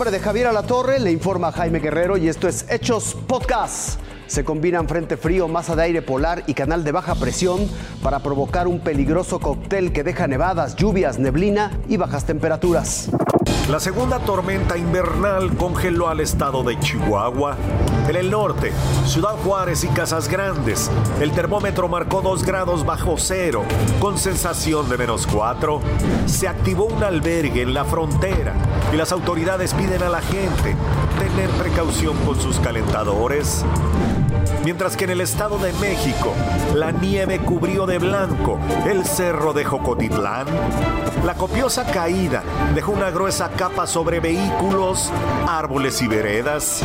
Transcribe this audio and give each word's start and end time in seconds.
nombre 0.00 0.18
de 0.18 0.24
Javier 0.24 0.46
Alatorre, 0.46 0.98
le 0.98 1.12
informa 1.12 1.52
Jaime 1.52 1.78
Guerrero 1.78 2.16
y 2.16 2.26
esto 2.26 2.48
es 2.48 2.64
Hechos 2.70 3.14
Podcast. 3.26 4.00
Se 4.28 4.44
combinan 4.44 4.88
frente 4.88 5.18
frío, 5.18 5.46
masa 5.46 5.76
de 5.76 5.82
aire 5.82 6.00
polar 6.00 6.42
y 6.46 6.54
canal 6.54 6.84
de 6.84 6.92
baja 6.92 7.16
presión 7.16 7.68
para 8.02 8.20
provocar 8.20 8.66
un 8.66 8.80
peligroso 8.80 9.40
cóctel 9.40 9.92
que 9.92 10.02
deja 10.02 10.26
nevadas, 10.26 10.74
lluvias, 10.76 11.18
neblina 11.18 11.78
y 11.86 11.98
bajas 11.98 12.24
temperaturas. 12.24 13.10
La 13.68 13.78
segunda 13.78 14.18
tormenta 14.20 14.78
invernal 14.78 15.54
congeló 15.58 16.08
al 16.08 16.20
estado 16.20 16.62
de 16.62 16.78
Chihuahua. 16.80 17.56
En 18.08 18.16
el 18.16 18.30
norte, 18.30 18.72
Ciudad 19.04 19.36
Juárez 19.44 19.84
y 19.84 19.88
Casas 19.88 20.28
Grandes, 20.28 20.90
el 21.20 21.30
termómetro 21.32 21.88
marcó 21.88 22.22
2 22.22 22.42
grados 22.44 22.86
bajo 22.86 23.16
cero, 23.18 23.64
con 24.00 24.16
sensación 24.16 24.88
de 24.88 24.96
menos 24.96 25.26
4. 25.26 25.80
Se 26.24 26.48
activó 26.48 26.86
un 26.86 27.04
albergue 27.04 27.62
en 27.62 27.74
la 27.74 27.84
frontera 27.84 28.54
y 28.92 28.96
las 28.96 29.12
autoridades 29.12 29.74
piden 29.74 30.02
a 30.02 30.08
la 30.08 30.20
gente 30.20 30.76
tener 31.18 31.50
precaución 31.50 32.16
con 32.24 32.40
sus 32.40 32.58
calentadores. 32.60 33.64
Mientras 34.64 34.96
que 34.96 35.04
en 35.04 35.10
el 35.10 35.20
Estado 35.20 35.58
de 35.58 35.72
México, 35.74 36.34
la 36.74 36.90
nieve 36.90 37.38
cubrió 37.38 37.86
de 37.86 37.98
blanco 37.98 38.58
el 38.86 39.04
cerro 39.04 39.52
de 39.52 39.64
Jocotitlán. 39.64 40.46
La 41.24 41.34
copiosa 41.34 41.84
caída 41.84 42.42
dejó 42.74 42.92
una 42.92 43.10
gruesa 43.10 43.50
capa 43.50 43.86
sobre 43.86 44.20
vehículos, 44.20 45.10
árboles 45.48 46.02
y 46.02 46.08
veredas. 46.08 46.82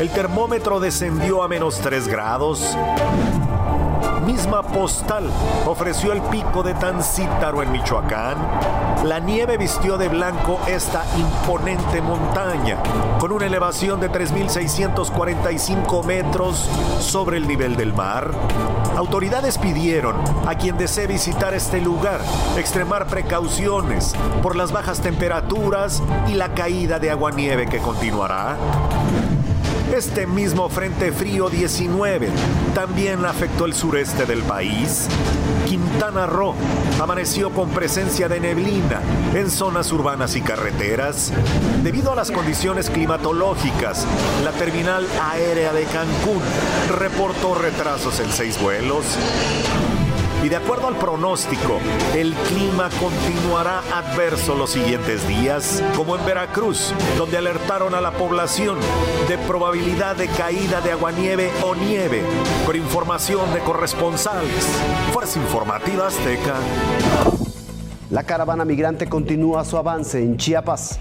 El 0.00 0.10
termómetro 0.10 0.80
descendió 0.80 1.42
a 1.42 1.48
menos 1.48 1.78
3 1.78 2.08
grados 2.08 2.76
misma 4.22 4.62
postal 4.62 5.28
ofreció 5.66 6.12
el 6.12 6.22
pico 6.22 6.62
de 6.62 6.74
Tancítaro 6.74 7.62
en 7.62 7.72
Michoacán. 7.72 8.36
La 9.04 9.18
nieve 9.18 9.56
vistió 9.56 9.98
de 9.98 10.08
blanco 10.08 10.60
esta 10.66 11.04
imponente 11.18 12.00
montaña, 12.00 12.78
con 13.18 13.32
una 13.32 13.46
elevación 13.46 14.00
de 14.00 14.10
3.645 14.10 16.04
metros 16.04 16.68
sobre 17.00 17.36
el 17.38 17.48
nivel 17.48 17.76
del 17.76 17.92
mar. 17.92 18.30
Autoridades 18.96 19.58
pidieron 19.58 20.16
a 20.46 20.54
quien 20.54 20.76
desee 20.78 21.06
visitar 21.06 21.54
este 21.54 21.80
lugar 21.80 22.20
extremar 22.56 23.06
precauciones 23.06 24.14
por 24.42 24.54
las 24.54 24.70
bajas 24.72 25.00
temperaturas 25.00 26.02
y 26.28 26.34
la 26.34 26.54
caída 26.54 26.98
de 26.98 27.10
agua-nieve 27.10 27.66
que 27.66 27.78
continuará. 27.78 28.56
Este 29.92 30.26
mismo 30.26 30.70
Frente 30.70 31.12
Frío 31.12 31.50
19 31.50 32.30
también 32.74 33.26
afectó 33.26 33.66
el 33.66 33.74
sureste 33.74 34.24
del 34.24 34.42
país. 34.42 35.06
Quintana 35.68 36.24
Roo 36.24 36.54
amaneció 36.98 37.50
con 37.50 37.68
presencia 37.68 38.26
de 38.26 38.40
neblina 38.40 39.02
en 39.34 39.50
zonas 39.50 39.92
urbanas 39.92 40.34
y 40.34 40.40
carreteras. 40.40 41.30
Debido 41.82 42.10
a 42.10 42.14
las 42.16 42.30
condiciones 42.30 42.88
climatológicas, 42.88 44.06
la 44.42 44.52
terminal 44.52 45.06
aérea 45.20 45.74
de 45.74 45.84
Cancún 45.84 46.40
reportó 46.98 47.54
retrasos 47.54 48.18
en 48.20 48.32
seis 48.32 48.58
vuelos. 48.62 49.04
Y 50.42 50.48
de 50.48 50.56
acuerdo 50.56 50.88
al 50.88 50.96
pronóstico, 50.96 51.78
el 52.16 52.34
clima 52.34 52.90
continuará 52.98 53.80
adverso 53.94 54.56
los 54.56 54.70
siguientes 54.70 55.26
días, 55.28 55.82
como 55.96 56.16
en 56.16 56.26
Veracruz, 56.26 56.92
donde 57.16 57.38
alertaron 57.38 57.94
a 57.94 58.00
la 58.00 58.10
población 58.10 58.76
de 59.28 59.38
probabilidad 59.38 60.16
de 60.16 60.26
caída 60.26 60.80
de 60.80 60.90
aguanieve 60.90 61.50
o 61.62 61.76
nieve, 61.76 62.22
con 62.66 62.74
información 62.74 63.54
de 63.54 63.60
corresponsales. 63.60 64.66
Fuerza 65.12 65.38
Informativa 65.38 66.08
Azteca. 66.08 66.56
La 68.10 68.24
caravana 68.24 68.64
migrante 68.64 69.06
continúa 69.08 69.64
su 69.64 69.76
avance 69.76 70.18
en 70.20 70.36
Chiapas. 70.36 70.98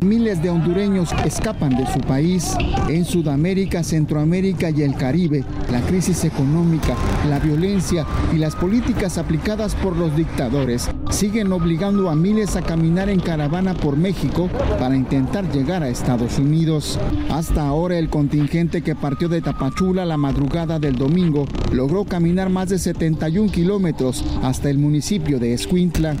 Miles 0.00 0.40
de 0.42 0.50
hondureños 0.50 1.10
escapan 1.24 1.76
de 1.76 1.84
su 1.92 1.98
país. 2.00 2.56
En 2.88 3.04
Sudamérica, 3.04 3.82
Centroamérica 3.82 4.70
y 4.70 4.82
el 4.82 4.94
Caribe, 4.94 5.44
la 5.72 5.80
crisis 5.80 6.24
económica, 6.24 6.94
la 7.28 7.40
violencia 7.40 8.06
y 8.32 8.36
las 8.36 8.54
políticas 8.54 9.18
aplicadas 9.18 9.74
por 9.74 9.96
los 9.96 10.14
dictadores 10.16 10.88
siguen 11.10 11.52
obligando 11.52 12.10
a 12.10 12.14
miles 12.14 12.54
a 12.54 12.62
caminar 12.62 13.08
en 13.08 13.18
caravana 13.18 13.74
por 13.74 13.96
México 13.96 14.48
para 14.78 14.94
intentar 14.94 15.50
llegar 15.50 15.82
a 15.82 15.88
Estados 15.88 16.38
Unidos. 16.38 16.98
Hasta 17.30 17.66
ahora 17.66 17.98
el 17.98 18.08
contingente 18.08 18.82
que 18.82 18.94
partió 18.94 19.28
de 19.28 19.42
Tapachula 19.42 20.04
la 20.04 20.16
madrugada 20.16 20.78
del 20.78 20.96
domingo 20.96 21.46
logró 21.72 22.04
caminar 22.04 22.50
más 22.50 22.68
de 22.68 22.78
71 22.78 23.50
kilómetros 23.50 24.24
hasta 24.42 24.70
el 24.70 24.78
municipio 24.78 25.40
de 25.40 25.54
Escuintla. 25.54 26.14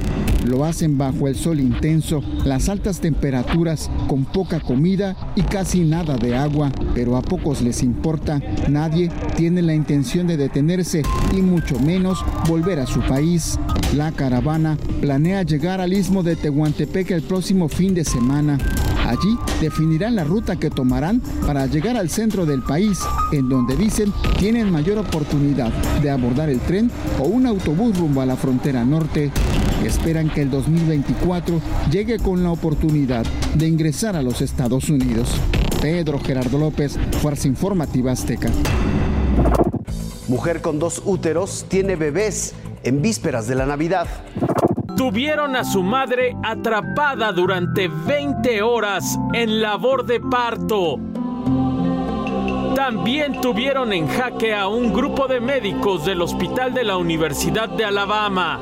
Lo 0.46 0.64
hacen 0.64 0.96
bajo 0.96 1.28
el 1.28 1.34
sol 1.34 1.60
intenso, 1.60 2.22
las 2.44 2.68
altas 2.68 3.00
temperaturas, 3.00 3.90
con 4.06 4.24
poca 4.24 4.60
comida 4.60 5.16
y 5.36 5.42
casi 5.42 5.80
nada 5.80 6.16
de 6.16 6.36
agua, 6.36 6.70
pero 6.94 7.16
a 7.16 7.22
pocos 7.22 7.60
les 7.60 7.82
importa. 7.82 8.40
Nadie 8.68 9.10
tiene 9.36 9.62
la 9.62 9.74
intención 9.74 10.26
de 10.26 10.36
detenerse 10.36 11.02
y 11.36 11.42
mucho 11.42 11.78
menos 11.80 12.24
volver 12.48 12.78
a 12.78 12.86
su 12.86 13.00
país. 13.00 13.58
La 13.96 14.12
caravana 14.12 14.76
planea 15.00 15.42
llegar 15.42 15.80
al 15.80 15.92
istmo 15.92 16.22
de 16.22 16.36
Tehuantepec 16.36 17.10
el 17.10 17.22
próximo 17.22 17.68
fin 17.68 17.94
de 17.94 18.04
semana. 18.04 18.58
Allí 19.06 19.38
definirán 19.60 20.16
la 20.16 20.24
ruta 20.24 20.56
que 20.56 20.68
tomarán 20.68 21.22
para 21.46 21.66
llegar 21.66 21.96
al 21.96 22.10
centro 22.10 22.44
del 22.44 22.62
país, 22.62 23.00
en 23.32 23.48
donde 23.48 23.74
dicen 23.74 24.12
tienen 24.38 24.70
mayor 24.70 24.98
oportunidad 24.98 25.72
de 26.02 26.10
abordar 26.10 26.50
el 26.50 26.60
tren 26.60 26.90
o 27.18 27.24
un 27.24 27.46
autobús 27.46 27.98
rumbo 27.98 28.20
a 28.20 28.26
la 28.26 28.36
frontera 28.36 28.84
norte. 28.84 29.30
Esperan 29.84 30.28
que 30.28 30.42
el 30.42 30.50
2024 30.50 31.60
llegue 31.90 32.18
con 32.18 32.42
la 32.42 32.50
oportunidad 32.50 33.24
de 33.54 33.68
ingresar 33.68 34.16
a 34.16 34.22
los 34.22 34.40
Estados 34.40 34.88
Unidos. 34.88 35.28
Pedro 35.80 36.18
Gerardo 36.18 36.58
López, 36.58 36.98
Fuerza 37.22 37.46
Informativa 37.46 38.12
Azteca. 38.12 38.50
Mujer 40.26 40.60
con 40.60 40.78
dos 40.78 41.00
úteros 41.04 41.64
tiene 41.68 41.96
bebés 41.96 42.54
en 42.82 43.00
vísperas 43.00 43.46
de 43.46 43.54
la 43.54 43.66
Navidad. 43.66 44.06
Tuvieron 44.96 45.54
a 45.54 45.64
su 45.64 45.82
madre 45.82 46.36
atrapada 46.42 47.32
durante 47.32 47.88
20 47.88 48.62
horas 48.62 49.18
en 49.32 49.62
labor 49.62 50.04
de 50.04 50.20
parto. 50.20 50.96
También 52.74 53.40
tuvieron 53.40 53.92
en 53.92 54.08
jaque 54.08 54.54
a 54.54 54.66
un 54.68 54.92
grupo 54.92 55.28
de 55.28 55.40
médicos 55.40 56.04
del 56.04 56.20
Hospital 56.20 56.74
de 56.74 56.84
la 56.84 56.96
Universidad 56.96 57.68
de 57.68 57.84
Alabama 57.84 58.60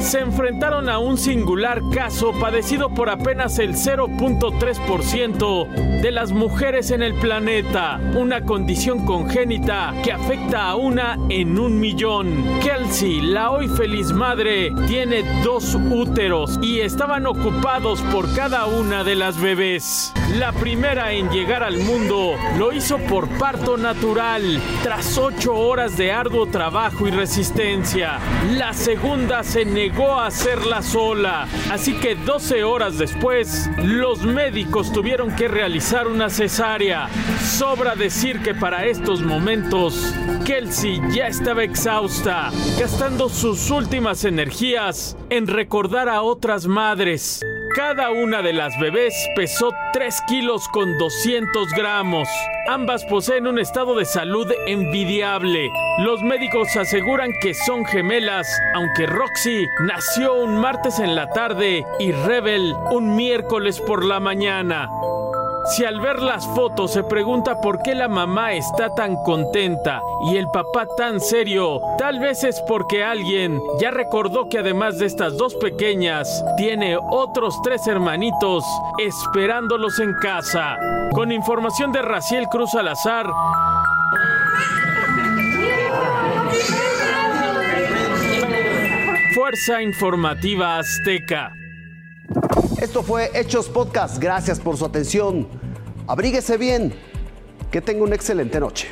se 0.00 0.20
enfrentaron 0.20 0.88
a 0.88 0.98
un 0.98 1.18
singular 1.18 1.82
caso 1.92 2.32
padecido 2.32 2.88
por 2.90 3.10
apenas 3.10 3.58
el 3.58 3.74
0.3% 3.74 6.00
de 6.00 6.12
las 6.12 6.32
mujeres 6.32 6.92
en 6.92 7.02
el 7.02 7.14
planeta, 7.14 8.00
una 8.14 8.42
condición 8.42 9.04
congénita 9.04 9.94
que 10.04 10.12
afecta 10.12 10.68
a 10.68 10.76
una 10.76 11.18
en 11.28 11.58
un 11.58 11.80
millón. 11.80 12.60
Kelsey, 12.62 13.20
la 13.20 13.50
hoy 13.50 13.66
feliz 13.68 14.12
madre, 14.12 14.70
tiene 14.86 15.24
dos 15.42 15.74
úteros 15.74 16.58
y 16.62 16.80
estaban 16.80 17.26
ocupados 17.26 18.00
por 18.02 18.32
cada 18.34 18.66
una 18.66 19.02
de 19.04 19.16
las 19.16 19.40
bebés. 19.40 20.12
La 20.36 20.52
primera 20.52 21.12
en 21.12 21.30
llegar 21.30 21.62
al 21.62 21.78
mundo 21.78 22.34
lo 22.56 22.72
hizo 22.72 22.98
por 22.98 23.28
parto 23.38 23.76
natural, 23.76 24.60
tras 24.82 25.18
ocho 25.18 25.54
horas 25.54 25.96
de 25.96 26.12
arduo 26.12 26.46
trabajo 26.46 27.08
y 27.08 27.10
resistencia. 27.10 28.18
La 28.56 28.72
segunda 28.72 29.42
se 29.42 29.64
negó 29.64 29.87
a 29.96 30.26
hacerla 30.26 30.82
sola, 30.82 31.48
así 31.70 31.94
que 31.94 32.14
12 32.14 32.62
horas 32.62 32.98
después, 32.98 33.68
los 33.82 34.22
médicos 34.22 34.92
tuvieron 34.92 35.34
que 35.34 35.48
realizar 35.48 36.06
una 36.06 36.30
cesárea. 36.30 37.08
Sobra 37.42 37.96
decir 37.96 38.40
que 38.40 38.54
para 38.54 38.84
estos 38.86 39.22
momentos, 39.22 40.14
Kelsey 40.44 41.00
ya 41.10 41.26
estaba 41.26 41.64
exhausta, 41.64 42.50
gastando 42.78 43.28
sus 43.28 43.70
últimas 43.70 44.24
energías 44.24 45.16
en 45.30 45.46
recordar 45.46 46.08
a 46.08 46.22
otras 46.22 46.66
madres. 46.66 47.40
Cada 47.74 48.10
una 48.10 48.42
de 48.42 48.52
las 48.52 48.78
bebés 48.78 49.14
pesó 49.36 49.72
3 49.92 50.22
kilos 50.28 50.66
con 50.68 50.96
200 50.96 51.70
gramos. 51.72 52.28
Ambas 52.66 53.04
poseen 53.04 53.46
un 53.46 53.58
estado 53.58 53.94
de 53.94 54.04
salud 54.04 54.50
envidiable. 54.66 55.70
Los 55.98 56.22
médicos 56.22 56.74
aseguran 56.76 57.32
que 57.40 57.54
son 57.54 57.84
gemelas, 57.84 58.48
aunque 58.74 59.06
Roxy 59.06 59.66
nació 59.80 60.34
un 60.34 60.56
martes 60.56 60.98
en 60.98 61.14
la 61.14 61.28
tarde 61.30 61.84
y 61.98 62.12
Rebel 62.12 62.74
un 62.90 63.14
miércoles 63.14 63.80
por 63.80 64.04
la 64.04 64.18
mañana. 64.18 64.88
Si 65.64 65.84
al 65.84 66.00
ver 66.00 66.22
las 66.22 66.46
fotos 66.46 66.92
se 66.92 67.04
pregunta 67.04 67.60
por 67.60 67.82
qué 67.82 67.94
la 67.94 68.08
mamá 68.08 68.54
está 68.54 68.94
tan 68.94 69.16
contenta 69.22 70.00
y 70.30 70.36
el 70.36 70.48
papá 70.50 70.86
tan 70.96 71.20
serio, 71.20 71.80
tal 71.98 72.18
vez 72.20 72.42
es 72.44 72.60
porque 72.62 73.04
alguien 73.04 73.60
ya 73.80 73.90
recordó 73.90 74.48
que 74.48 74.58
además 74.58 74.98
de 74.98 75.06
estas 75.06 75.36
dos 75.36 75.54
pequeñas, 75.56 76.44
tiene 76.56 76.96
otros 77.10 77.60
tres 77.62 77.86
hermanitos 77.86 78.64
esperándolos 78.98 79.98
en 80.00 80.14
casa. 80.14 80.78
Con 81.12 81.32
información 81.32 81.92
de 81.92 82.02
Raciel 82.02 82.46
Cruz 82.48 82.70
Salazar. 82.70 83.26
Fuerza 89.34 89.82
Informativa 89.82 90.78
Azteca. 90.78 91.52
Esto 92.80 93.02
fue 93.02 93.32
Hechos 93.34 93.68
Podcast. 93.68 94.18
Gracias 94.18 94.60
por 94.60 94.76
su 94.76 94.84
atención. 94.84 95.48
Abríguese 96.06 96.56
bien. 96.56 96.94
Que 97.72 97.80
tenga 97.80 98.04
una 98.04 98.14
excelente 98.14 98.60
noche. 98.60 98.86